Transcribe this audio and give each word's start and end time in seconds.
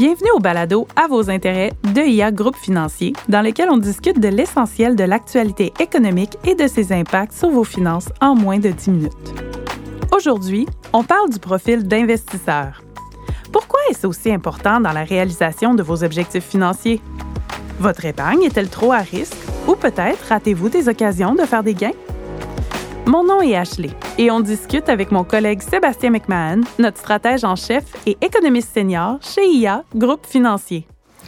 Bienvenue 0.00 0.30
au 0.34 0.40
balado 0.40 0.88
À 0.96 1.08
vos 1.08 1.28
intérêts 1.28 1.72
de 1.94 2.00
IA 2.00 2.32
Groupe 2.32 2.56
Financier, 2.56 3.12
dans 3.28 3.42
lequel 3.42 3.68
on 3.70 3.76
discute 3.76 4.18
de 4.18 4.28
l'essentiel 4.28 4.96
de 4.96 5.04
l'actualité 5.04 5.74
économique 5.78 6.38
et 6.44 6.54
de 6.54 6.66
ses 6.66 6.90
impacts 6.92 7.34
sur 7.34 7.50
vos 7.50 7.64
finances 7.64 8.08
en 8.22 8.34
moins 8.34 8.58
de 8.58 8.70
10 8.70 8.90
minutes. 8.90 9.34
Aujourd'hui, 10.10 10.66
on 10.94 11.04
parle 11.04 11.28
du 11.28 11.38
profil 11.38 11.86
d'investisseur. 11.86 12.82
Pourquoi 13.52 13.80
est-ce 13.90 14.06
aussi 14.06 14.32
important 14.32 14.80
dans 14.80 14.92
la 14.92 15.04
réalisation 15.04 15.74
de 15.74 15.82
vos 15.82 16.02
objectifs 16.02 16.46
financiers? 16.46 17.02
Votre 17.78 18.06
épargne 18.06 18.42
est-elle 18.44 18.70
trop 18.70 18.92
à 18.92 19.00
risque 19.00 19.36
ou 19.68 19.74
peut-être 19.74 20.28
ratez-vous 20.30 20.70
des 20.70 20.88
occasions 20.88 21.34
de 21.34 21.42
faire 21.42 21.62
des 21.62 21.74
gains? 21.74 21.92
Mon 23.06 23.24
nom 23.24 23.40
est 23.40 23.56
Ashley 23.56 23.90
et 24.18 24.30
on 24.30 24.40
discute 24.40 24.88
avec 24.88 25.10
mon 25.10 25.24
collègue 25.24 25.62
Sébastien 25.62 26.10
McMahon, 26.10 26.60
notre 26.78 26.98
stratège 26.98 27.44
en 27.44 27.56
chef 27.56 27.84
et 28.06 28.16
économiste 28.20 28.74
senior 28.74 29.18
chez 29.22 29.46
IA 29.46 29.84
Groupe 29.94 30.26
Financier. 30.26 30.86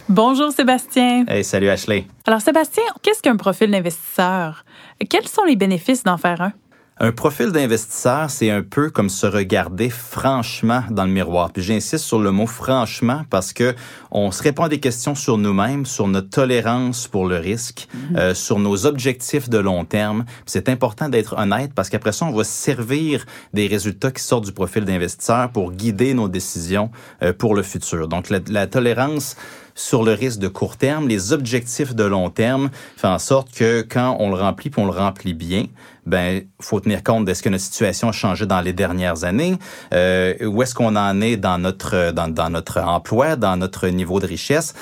Bonjour 0.08 0.52
Sébastien. 0.52 1.24
Hey, 1.26 1.42
salut 1.44 1.68
Ashley. 1.68 2.06
Alors 2.26 2.40
Sébastien, 2.40 2.84
qu'est-ce 3.02 3.22
qu'un 3.22 3.36
profil 3.36 3.70
d'investisseur? 3.70 4.64
Quels 5.08 5.28
sont 5.28 5.44
les 5.44 5.56
bénéfices 5.56 6.04
d'en 6.04 6.18
faire 6.18 6.40
un? 6.42 6.52
Un 6.98 7.10
profil 7.10 7.52
d'investisseur, 7.52 8.30
c'est 8.30 8.50
un 8.50 8.62
peu 8.62 8.90
comme 8.90 9.08
se 9.08 9.26
regarder 9.26 9.88
franchement 9.88 10.84
dans 10.90 11.04
le 11.04 11.10
miroir. 11.10 11.50
Puis 11.50 11.62
j'insiste 11.62 12.04
sur 12.04 12.20
le 12.20 12.30
mot 12.32 12.46
franchement 12.46 13.22
parce 13.30 13.54
que 13.54 13.74
on 14.10 14.30
se 14.30 14.42
répond 14.42 14.64
à 14.64 14.68
des 14.68 14.78
questions 14.78 15.14
sur 15.14 15.38
nous-mêmes, 15.38 15.86
sur 15.86 16.06
notre 16.06 16.28
tolérance 16.28 17.08
pour 17.08 17.26
le 17.26 17.38
risque, 17.38 17.88
mhm. 17.94 18.16
euh, 18.16 18.34
sur 18.34 18.58
nos 18.58 18.84
objectifs 18.84 19.48
de 19.48 19.56
long 19.56 19.86
terme. 19.86 20.26
C'est 20.44 20.68
important 20.68 21.08
d'être 21.08 21.34
honnête 21.38 21.72
parce 21.74 21.88
qu'après 21.88 22.12
ça, 22.12 22.26
on 22.26 22.32
va 22.32 22.44
servir 22.44 23.24
des 23.54 23.66
résultats 23.66 24.10
qui 24.10 24.22
sortent 24.22 24.44
du 24.44 24.52
profil 24.52 24.84
d'investisseur 24.84 25.50
pour 25.50 25.72
guider 25.72 26.12
nos 26.12 26.28
décisions 26.28 26.90
euh, 27.22 27.32
pour 27.32 27.54
le 27.54 27.62
futur. 27.62 28.06
Donc 28.06 28.28
la, 28.28 28.40
la 28.48 28.66
tolérance 28.66 29.36
sur 29.74 30.02
le 30.02 30.12
risque 30.12 30.38
de 30.38 30.48
court 30.48 30.76
terme, 30.76 31.08
les 31.08 31.32
objectifs 31.32 31.94
de 31.94 32.04
long 32.04 32.30
terme, 32.30 32.70
fait 32.96 33.06
en 33.06 33.18
sorte 33.18 33.52
que 33.54 33.82
quand 33.82 34.16
on 34.20 34.30
le 34.30 34.36
remplit, 34.36 34.70
puis 34.70 34.82
on 34.82 34.86
le 34.86 34.92
remplit 34.92 35.34
bien, 35.34 35.66
ben 36.06 36.42
faut 36.60 36.80
tenir 36.80 37.02
compte 37.02 37.24
de 37.24 37.34
ce 37.34 37.42
que 37.42 37.48
notre 37.48 37.64
situation 37.64 38.08
a 38.08 38.12
changé 38.12 38.46
dans 38.46 38.60
les 38.60 38.72
dernières 38.72 39.24
années, 39.24 39.56
euh, 39.94 40.34
où 40.44 40.62
est-ce 40.62 40.74
qu'on 40.74 40.96
en 40.96 41.20
est 41.20 41.36
dans 41.36 41.58
notre 41.58 42.12
dans, 42.12 42.28
dans 42.28 42.50
notre 42.50 42.80
emploi, 42.80 43.36
dans 43.36 43.56
notre 43.56 43.88
niveau 43.88 44.20
de 44.20 44.26
richesse? 44.26 44.74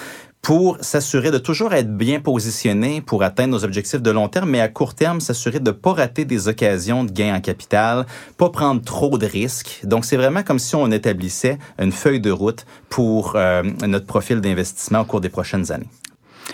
Pour 0.42 0.78
s'assurer 0.80 1.30
de 1.30 1.36
toujours 1.36 1.74
être 1.74 1.94
bien 1.94 2.18
positionné 2.18 3.02
pour 3.02 3.22
atteindre 3.22 3.52
nos 3.52 3.62
objectifs 3.62 4.00
de 4.00 4.10
long 4.10 4.28
terme, 4.28 4.48
mais 4.48 4.62
à 4.62 4.68
court 4.68 4.94
terme, 4.94 5.20
s'assurer 5.20 5.60
de 5.60 5.70
ne 5.70 5.76
pas 5.76 5.92
rater 5.92 6.24
des 6.24 6.48
occasions 6.48 7.04
de 7.04 7.12
gain 7.12 7.34
en 7.34 7.42
capital, 7.42 8.06
pas 8.38 8.48
prendre 8.48 8.80
trop 8.80 9.18
de 9.18 9.26
risques. 9.26 9.80
Donc, 9.84 10.06
c'est 10.06 10.16
vraiment 10.16 10.42
comme 10.42 10.58
si 10.58 10.74
on 10.74 10.90
établissait 10.90 11.58
une 11.78 11.92
feuille 11.92 12.20
de 12.20 12.30
route 12.30 12.64
pour 12.88 13.36
euh, 13.36 13.62
notre 13.86 14.06
profil 14.06 14.40
d'investissement 14.40 15.00
au 15.00 15.04
cours 15.04 15.20
des 15.20 15.28
prochaines 15.28 15.70
années. 15.72 15.90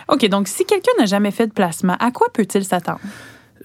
OK, 0.09 0.29
donc 0.29 0.49
si 0.49 0.65
quelqu'un 0.65 0.93
n'a 0.99 1.07
jamais 1.07 1.31
fait 1.31 1.47
de 1.47 1.53
placement, 1.53 1.97
à 2.01 2.11
quoi 2.11 2.27
peut-il 2.33 2.65
s'attendre? 2.65 2.99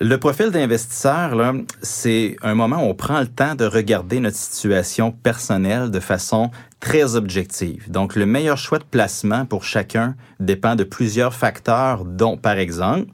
Le 0.04 0.18
profil 0.18 0.50
d'investisseur, 0.50 1.54
c'est 1.84 2.36
un 2.42 2.56
moment 2.56 2.78
où 2.78 2.90
on 2.90 2.96
prend 2.96 3.20
le 3.20 3.28
temps 3.28 3.54
de 3.54 3.66
regarder 3.66 4.20
notre 4.20 4.36
situation 4.36 5.12
personnelle 5.12 5.92
de 5.92 6.00
façon 6.00 6.50
très 6.80 7.16
objective. 7.16 7.92
Donc, 7.92 8.16
le 8.16 8.26
meilleur 8.26 8.58
choix 8.58 8.80
de 8.80 8.84
placement 8.84 9.46
pour 9.46 9.64
chacun 9.64 10.16
dépend 10.40 10.76
de 10.76 10.84
plusieurs 10.84 11.36
facteurs, 11.36 12.04
dont, 12.04 12.36
par 12.36 12.58
exemple, 12.58 13.12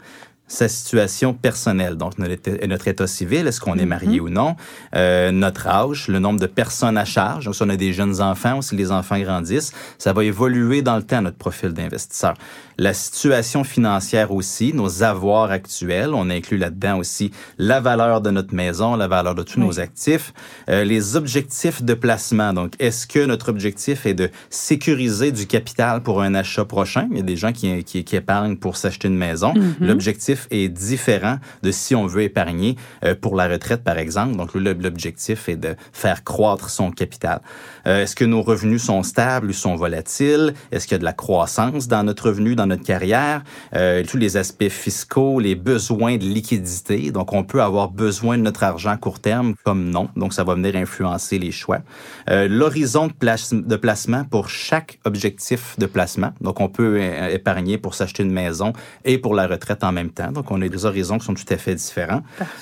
sa 0.48 0.70
situation 0.70 1.34
personnelle, 1.34 1.96
donc 1.96 2.18
notre 2.18 2.88
état, 2.88 3.08
civil, 3.08 3.48
est-ce 3.48 3.60
qu'on 3.60 3.78
est 3.78 3.86
marié 3.86 4.20
mm-hmm. 4.20 4.22
ou 4.22 4.30
non, 4.30 4.56
euh, 4.96 5.32
notre 5.32 5.68
âge, 5.68 6.08
le 6.08 6.20
nombre 6.20 6.40
de 6.40 6.46
personnes 6.46 6.98
à 6.98 7.06
charge, 7.06 7.46
donc 7.46 7.56
si 7.56 7.64
on 7.64 7.70
a 7.70 7.76
des 7.76 7.94
jeunes 7.94 8.22
enfants 8.22 8.58
ou 8.58 8.62
si 8.62 8.76
les 8.76 8.92
enfants 8.92 9.20
grandissent, 9.20 9.74
ça 9.98 10.14
va 10.14 10.24
évoluer 10.24 10.82
dans 10.82 10.96
le 10.96 11.04
temps 11.04 11.22
notre 11.22 11.38
profil 11.38 11.74
d'investisseur. 11.74 12.36
La 12.78 12.94
situation 12.94 13.64
financière 13.64 14.32
aussi, 14.32 14.72
nos 14.74 15.04
avoirs 15.04 15.52
actuels, 15.52 16.12
on 16.14 16.30
inclut 16.30 16.58
là-dedans 16.58 17.00
aussi 17.00 17.32
la 17.58 17.80
valeur 17.80 18.22
de 18.22 18.30
notre 18.30 18.54
maison, 18.54 18.96
la 18.96 19.08
valeur 19.08 19.34
de 19.34 19.44
tous 19.44 19.60
nos 19.60 19.80
actifs, 19.80 20.34
euh, 20.70 20.84
les 20.84 21.16
objectifs 21.16 21.82
de 21.82 21.94
placement. 21.96 22.54
Donc, 22.54 22.74
est-ce 22.80 23.08
que 23.08 23.26
notre 23.26 23.50
objectif 23.50 24.06
est 24.06 24.14
de 24.14 24.30
sécuriser 24.52 25.32
du 25.32 25.48
capital 25.48 26.04
pour 26.04 26.22
un 26.22 26.36
achat 26.36 26.66
prochain? 26.66 27.08
Il 27.12 27.18
y 27.18 27.20
a 27.20 27.24
des 27.24 27.36
gens 27.36 27.52
qui, 27.52 27.84
qui, 27.84 28.04
qui 28.04 28.16
épargnent 28.16 28.58
pour 28.58 28.78
s'acheter 28.78 29.08
une 29.08 29.18
maison. 29.18 29.54
Mm-hmm. 29.54 29.74
L'objectif 29.80 30.37
est 30.52 30.70
différent 30.70 31.38
de 31.64 31.72
si 31.72 31.96
on 31.96 32.06
veut 32.06 32.24
épargner 32.24 32.76
euh, 33.04 33.16
pour 33.20 33.36
la 33.36 33.48
retraite, 33.48 33.84
par 33.84 33.98
exemple. 33.98 34.36
Donc, 34.36 34.54
l'objectif 34.54 35.50
est 35.50 35.56
de 35.56 35.76
faire 35.92 36.24
croître 36.24 36.70
son 36.70 36.92
capital. 36.92 37.42
Euh, 37.88 38.04
est-ce 38.04 38.16
que 38.16 38.26
nos 38.26 38.42
revenus 38.42 38.84
sont 38.84 39.04
stables 39.04 39.50
ou 39.50 39.54
sont 39.54 39.76
volatiles? 39.76 40.54
Est-ce 40.72 40.88
qu'il 40.88 40.96
y 40.96 40.96
a 40.96 41.00
de 41.00 41.06
la 41.06 41.14
croissance 41.14 41.88
dans 41.88 42.04
notre 42.04 42.28
revenu, 42.28 42.56
dans 42.56 42.68
notre 42.68 42.84
carrière, 42.84 43.44
euh, 43.76 44.04
tous 44.08 44.18
les 44.18 44.38
aspects 44.38 44.70
fiscaux, 44.70 45.40
les 45.40 45.56
besoins 45.56 46.18
de 46.18 46.26
liquidité. 46.26 47.12
Donc, 47.12 47.34
on 47.34 47.44
peut 47.44 47.62
avoir 47.62 47.90
besoin 47.90 48.38
de 48.38 48.44
notre 48.44 48.64
argent 48.64 48.92
à 48.92 48.98
court 48.98 49.20
terme 49.20 49.56
comme 49.64 49.90
non. 49.90 50.10
Donc, 50.16 50.34
ça 50.34 50.44
va 50.44 50.56
venir 50.56 50.76
influencer 50.76 51.40
les 51.40 51.52
choix. 51.52 51.80
L'horizon 52.28 53.08
de 53.08 53.76
placement 53.76 54.24
pour 54.26 54.50
chaque 54.50 55.00
objectif 55.06 55.78
de 55.78 55.86
placement. 55.86 56.34
Donc, 56.42 56.60
on 56.60 56.70
peut 56.70 57.00
épargner 57.32 57.78
pour 57.78 57.94
s'acheter 57.94 58.24
une 58.24 58.32
maison 58.32 58.74
et 59.06 59.18
pour 59.18 59.36
la 59.36 59.48
retraite 59.48 59.84
en 59.84 59.92
même 59.92 60.10
temps. 60.10 60.27
Donc, 60.32 60.52
on 60.52 60.62
a 60.62 60.68
des 60.68 60.86
horizons 60.86 61.18
qui 61.18 61.26
sont 61.26 61.34
tout 61.34 61.46
à 61.50 61.58
fait 61.58 61.76
différents. 61.76 62.22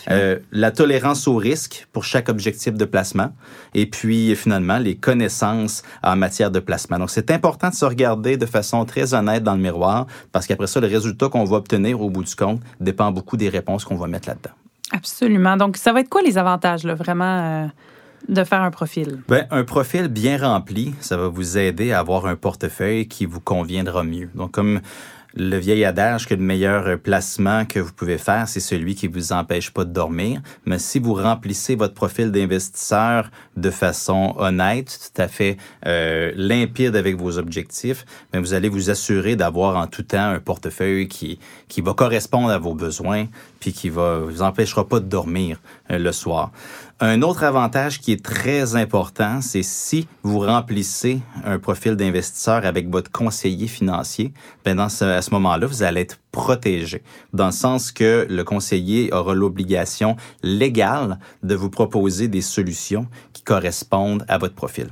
Euh, 0.09 0.39
la 0.51 0.71
tolérance 0.71 1.27
au 1.27 1.35
risque 1.35 1.87
pour 1.91 2.03
chaque 2.03 2.29
objectif 2.29 2.73
de 2.73 2.85
placement. 2.85 3.31
Et 3.73 3.85
puis, 3.85 4.35
finalement, 4.35 4.77
les 4.77 4.95
connaissances 4.95 5.83
en 6.03 6.15
matière 6.15 6.51
de 6.51 6.59
placement. 6.59 6.99
Donc, 6.99 7.09
c'est 7.09 7.31
important 7.31 7.69
de 7.69 7.75
se 7.75 7.85
regarder 7.85 8.37
de 8.37 8.45
façon 8.45 8.85
très 8.85 9.13
honnête 9.13 9.43
dans 9.43 9.55
le 9.55 9.61
miroir 9.61 10.07
parce 10.31 10.47
qu'après 10.47 10.67
ça, 10.67 10.79
le 10.79 10.87
résultat 10.87 11.29
qu'on 11.29 11.43
va 11.43 11.57
obtenir 11.57 12.01
au 12.01 12.09
bout 12.09 12.23
du 12.23 12.35
compte 12.35 12.61
dépend 12.79 13.11
beaucoup 13.11 13.37
des 13.37 13.49
réponses 13.49 13.85
qu'on 13.85 13.97
va 13.97 14.07
mettre 14.07 14.29
là-dedans. 14.29 14.53
Absolument. 14.91 15.57
Donc, 15.57 15.77
ça 15.77 15.93
va 15.93 16.01
être 16.01 16.09
quoi 16.09 16.21
les 16.21 16.37
avantages, 16.37 16.83
là, 16.83 16.95
vraiment? 16.95 17.63
Euh, 17.63 17.67
de 18.29 18.43
faire 18.43 18.61
un 18.61 18.71
profil? 18.71 19.19
Bien, 19.29 19.45
un 19.51 19.63
profil 19.63 20.07
bien 20.07 20.37
rempli, 20.37 20.95
ça 20.99 21.17
va 21.17 21.27
vous 21.27 21.57
aider 21.57 21.91
à 21.91 21.99
avoir 21.99 22.25
un 22.25 22.35
portefeuille 22.35 23.07
qui 23.07 23.25
vous 23.25 23.39
conviendra 23.39 24.03
mieux. 24.03 24.29
Donc, 24.35 24.51
comme 24.51 24.81
le 25.35 25.57
vieil 25.57 25.83
adage 25.83 26.27
que 26.27 26.33
le 26.33 26.41
meilleur 26.41 26.97
placement 26.99 27.65
que 27.65 27.79
vous 27.79 27.91
pouvez 27.91 28.17
faire, 28.17 28.47
c'est 28.47 28.59
celui 28.59 28.95
qui 28.95 29.07
vous 29.07 29.33
empêche 29.33 29.71
pas 29.71 29.83
de 29.83 29.91
dormir. 29.91 30.41
Mais 30.65 30.79
si 30.79 30.99
vous 30.99 31.13
remplissez 31.13 31.75
votre 31.75 31.93
profil 31.93 32.31
d'investisseur 32.31 33.29
de 33.57 33.69
façon 33.69 34.33
honnête, 34.37 34.97
tout 35.13 35.21
à 35.21 35.27
fait 35.27 35.57
euh, 35.85 36.31
limpide 36.35 36.95
avec 36.95 37.17
vos 37.17 37.37
objectifs, 37.37 38.05
bien, 38.31 38.41
vous 38.41 38.53
allez 38.53 38.69
vous 38.69 38.89
assurer 38.89 39.35
d'avoir 39.35 39.75
en 39.75 39.87
tout 39.87 40.03
temps 40.03 40.29
un 40.29 40.39
portefeuille 40.39 41.07
qui, 41.07 41.39
qui 41.67 41.81
va 41.81 41.93
correspondre 41.93 42.49
à 42.49 42.57
vos 42.57 42.73
besoins, 42.73 43.25
puis 43.59 43.73
qui 43.73 43.89
va 43.89 44.19
vous 44.19 44.41
empêchera 44.41 44.87
pas 44.87 44.99
de 44.99 45.05
dormir 45.05 45.59
euh, 45.91 45.97
le 45.97 46.11
soir. 46.11 46.51
Un 47.01 47.23
autre 47.23 47.43
avantage 47.43 47.99
qui 47.99 48.13
est 48.13 48.23
très 48.23 48.77
important, 48.77 49.41
c'est 49.41 49.63
si 49.63 50.07
vous 50.23 50.39
remplissez 50.39 51.19
un 51.43 51.59
profil 51.59 51.97
d'investisseur 51.97 52.65
avec 52.65 52.89
votre 52.89 53.11
conseiller 53.11 53.67
financier, 53.67 54.31
pendant 54.63 54.87
ce, 54.87 55.03
à 55.03 55.21
ce 55.25 55.31
moment-là, 55.31 55.67
vous 55.67 55.83
allez 55.83 56.01
être 56.01 56.19
protégé, 56.31 57.01
dans 57.33 57.47
le 57.47 57.51
sens 57.51 57.91
que 57.91 58.27
le 58.29 58.43
conseiller 58.43 59.13
aura 59.13 59.33
l'obligation 59.33 60.15
légale 60.43 61.19
de 61.43 61.55
vous 61.55 61.69
proposer 61.69 62.27
des 62.27 62.41
solutions 62.41 63.07
qui 63.33 63.41
correspondent 63.43 64.25
à 64.27 64.37
votre 64.37 64.55
profil. 64.55 64.87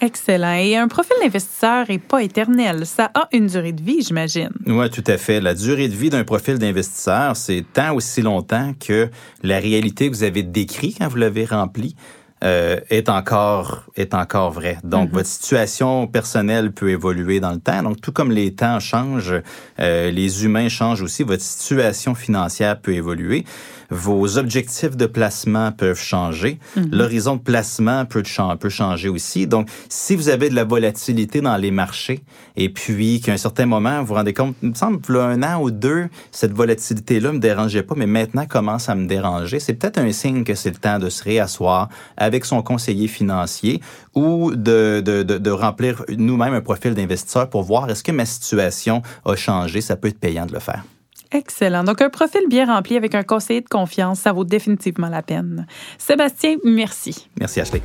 Excellent. 0.00 0.56
Et 0.56 0.76
un 0.76 0.88
profil 0.88 1.16
d'investisseur 1.22 1.86
n'est 1.88 1.98
pas 1.98 2.22
éternel. 2.22 2.84
Ça 2.84 3.10
a 3.14 3.28
une 3.32 3.46
durée 3.46 3.72
de 3.72 3.82
vie, 3.82 4.02
j'imagine. 4.02 4.50
Oui, 4.66 4.90
tout 4.90 5.04
à 5.06 5.16
fait. 5.16 5.40
La 5.40 5.54
durée 5.54 5.88
de 5.88 5.94
vie 5.94 6.10
d'un 6.10 6.24
profil 6.24 6.58
d'investisseur, 6.58 7.34
c'est 7.34 7.64
tant 7.72 7.94
aussi 7.94 8.20
longtemps 8.20 8.74
que 8.78 9.08
la 9.42 9.58
réalité 9.58 10.10
que 10.10 10.14
vous 10.14 10.24
avez 10.24 10.42
décrite 10.42 10.98
quand 10.98 11.08
vous 11.08 11.16
l'avez 11.16 11.46
rempli 11.46 11.96
euh, 12.44 12.78
est 12.90 13.08
encore 13.08 13.84
est 13.96 14.14
encore 14.14 14.50
vrai. 14.50 14.78
Donc 14.84 15.10
mm-hmm. 15.10 15.14
votre 15.14 15.28
situation 15.28 16.06
personnelle 16.06 16.72
peut 16.72 16.90
évoluer 16.90 17.40
dans 17.40 17.52
le 17.52 17.60
temps. 17.60 17.82
Donc 17.82 18.00
tout 18.00 18.12
comme 18.12 18.30
les 18.30 18.54
temps 18.54 18.78
changent, 18.78 19.40
euh, 19.80 20.10
les 20.10 20.44
humains 20.44 20.68
changent 20.68 21.02
aussi. 21.02 21.22
Votre 21.22 21.42
situation 21.42 22.14
financière 22.14 22.78
peut 22.80 22.94
évoluer 22.94 23.44
vos 23.90 24.38
objectifs 24.38 24.96
de 24.96 25.06
placement 25.06 25.72
peuvent 25.72 26.00
changer. 26.00 26.58
Mhm. 26.76 26.90
L'horizon 26.92 27.36
de 27.36 27.40
placement 27.40 28.04
peut, 28.04 28.22
peut 28.58 28.68
changer 28.68 29.08
aussi. 29.08 29.46
Donc, 29.46 29.68
si 29.88 30.16
vous 30.16 30.28
avez 30.28 30.48
de 30.48 30.54
la 30.54 30.64
volatilité 30.64 31.40
dans 31.40 31.56
les 31.56 31.70
marchés 31.70 32.22
et 32.56 32.68
puis 32.68 33.20
qu'à 33.20 33.32
un 33.32 33.36
certain 33.36 33.66
moment, 33.66 34.00
vous 34.00 34.06
vous 34.06 34.14
rendez 34.14 34.34
compte, 34.34 34.56
il 34.62 34.70
me 34.70 34.74
semble, 34.74 35.00
un 35.16 35.42
an 35.42 35.60
ou 35.60 35.70
deux, 35.70 36.08
cette 36.30 36.52
volatilité-là 36.52 37.32
me 37.32 37.38
dérangeait 37.38 37.82
pas, 37.82 37.94
mais 37.96 38.06
maintenant 38.06 38.46
commence 38.46 38.88
à 38.88 38.94
me 38.94 39.06
déranger, 39.06 39.60
c'est 39.60 39.74
peut-être 39.74 39.98
un 39.98 40.12
signe 40.12 40.44
que 40.44 40.54
c'est 40.54 40.70
le 40.70 40.76
temps 40.76 40.98
de 40.98 41.08
se 41.08 41.22
réasseoir 41.22 41.88
avec 42.26 42.44
son 42.44 42.62
conseiller 42.62 43.08
financier 43.08 43.80
ou 44.14 44.54
de, 44.54 45.00
de, 45.04 45.22
de, 45.22 45.38
de 45.38 45.50
remplir 45.50 46.04
nous-mêmes 46.10 46.54
un 46.54 46.60
profil 46.60 46.94
d'investisseur 46.94 47.48
pour 47.48 47.62
voir 47.62 47.88
est-ce 47.88 48.04
que 48.04 48.12
ma 48.12 48.26
situation 48.26 49.02
a 49.24 49.34
changé. 49.36 49.80
Ça 49.80 49.96
peut 49.96 50.08
être 50.08 50.20
payant 50.20 50.46
de 50.46 50.52
le 50.52 50.60
faire. 50.60 50.84
Excellent. 51.32 51.82
Donc, 51.82 52.00
un 52.02 52.10
profil 52.10 52.42
bien 52.48 52.66
rempli 52.66 52.96
avec 52.96 53.14
un 53.14 53.22
conseiller 53.22 53.60
de 53.60 53.68
confiance, 53.68 54.20
ça 54.20 54.32
vaut 54.32 54.44
définitivement 54.44 55.08
la 55.08 55.22
peine. 55.22 55.66
Sébastien, 55.98 56.56
merci. 56.64 57.28
Merci, 57.40 57.60
Ashley. 57.60 57.82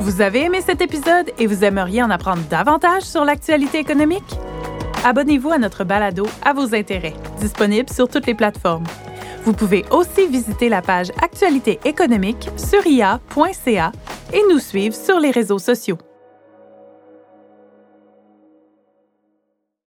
Vous 0.00 0.20
avez 0.20 0.44
aimé 0.44 0.60
cet 0.64 0.80
épisode 0.80 1.30
et 1.38 1.46
vous 1.46 1.64
aimeriez 1.64 2.02
en 2.02 2.10
apprendre 2.10 2.42
davantage 2.50 3.02
sur 3.02 3.24
l'actualité 3.24 3.78
économique? 3.78 4.22
Abonnez-vous 5.04 5.50
à 5.50 5.58
notre 5.58 5.84
balado 5.84 6.26
à 6.44 6.52
vos 6.52 6.74
intérêts, 6.74 7.14
disponible 7.40 7.88
sur 7.88 8.08
toutes 8.08 8.26
les 8.26 8.34
plateformes. 8.34 8.84
Vous 9.44 9.52
pouvez 9.52 9.84
aussi 9.90 10.26
visiter 10.26 10.68
la 10.68 10.82
page 10.82 11.10
Actualité 11.22 11.80
économique 11.84 12.50
sur 12.56 12.86
ia.ca 12.86 13.92
et 14.32 14.42
nous 14.50 14.58
suivre 14.58 14.94
sur 14.94 15.18
les 15.18 15.30
réseaux 15.30 15.58
sociaux. 15.58 15.98